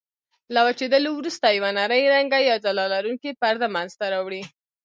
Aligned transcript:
له 0.53 0.59
وچېدلو 0.67 1.09
وروسته 1.15 1.47
یوه 1.57 1.71
نرۍ 1.77 2.03
رنګه 2.15 2.39
یا 2.49 2.55
ځلا 2.65 2.85
لرونکې 2.93 3.37
پرده 3.41 3.67
منځته 3.75 4.05
راوړي. 4.13 4.43